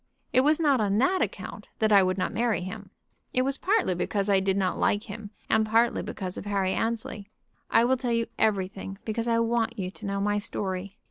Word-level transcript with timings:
It 0.33 0.41
was 0.41 0.59
not 0.59 0.81
on 0.81 0.97
that 0.97 1.21
account 1.21 1.67
that 1.77 1.91
I 1.91 2.01
would 2.01 2.17
not 2.17 2.33
marry 2.33 2.61
him. 2.61 2.89
It 3.33 3.43
was 3.43 3.59
partly 3.59 3.93
because 3.93 4.31
I 4.31 4.39
did 4.39 4.57
not 4.57 4.79
like 4.79 5.03
him, 5.03 5.29
and 5.47 5.63
partly 5.63 6.01
because 6.01 6.39
of 6.39 6.45
Harry 6.47 6.73
Annesley. 6.73 7.29
I 7.69 7.83
will 7.83 7.97
tell 7.97 8.09
you 8.11 8.25
everything 8.39 8.97
because 9.05 9.27
I 9.27 9.37
want 9.37 9.77
you 9.77 9.91
to 9.91 10.05
know 10.07 10.19
my 10.19 10.39
story. 10.39 10.97